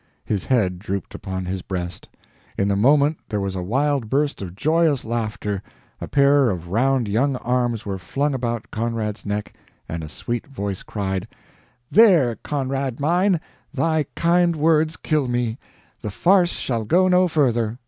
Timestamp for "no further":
17.07-17.77